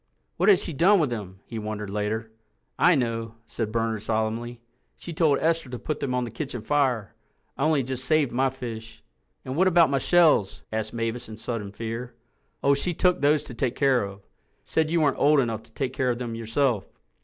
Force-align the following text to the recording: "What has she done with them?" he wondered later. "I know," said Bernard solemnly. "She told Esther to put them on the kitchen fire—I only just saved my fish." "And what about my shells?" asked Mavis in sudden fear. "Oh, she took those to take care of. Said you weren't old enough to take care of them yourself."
"What 0.37 0.49
has 0.49 0.63
she 0.63 0.73
done 0.73 0.97
with 0.99 1.11
them?" 1.11 1.41
he 1.45 1.59
wondered 1.59 1.91
later. 1.91 2.31
"I 2.79 2.95
know," 2.95 3.35
said 3.45 3.71
Bernard 3.71 4.01
solemnly. 4.01 4.59
"She 4.97 5.13
told 5.13 5.37
Esther 5.37 5.69
to 5.69 5.77
put 5.77 5.99
them 5.99 6.15
on 6.15 6.23
the 6.23 6.31
kitchen 6.31 6.63
fire—I 6.63 7.61
only 7.63 7.83
just 7.83 8.03
saved 8.05 8.31
my 8.31 8.49
fish." 8.49 9.03
"And 9.45 9.55
what 9.55 9.67
about 9.67 9.91
my 9.91 9.99
shells?" 9.99 10.63
asked 10.71 10.91
Mavis 10.91 11.29
in 11.29 11.37
sudden 11.37 11.71
fear. 11.71 12.15
"Oh, 12.63 12.73
she 12.73 12.95
took 12.95 13.21
those 13.21 13.43
to 13.43 13.53
take 13.53 13.75
care 13.75 14.03
of. 14.03 14.23
Said 14.63 14.89
you 14.89 15.01
weren't 15.01 15.19
old 15.19 15.39
enough 15.39 15.61
to 15.61 15.71
take 15.73 15.93
care 15.93 16.09
of 16.09 16.17
them 16.17 16.33
yourself." 16.33 16.83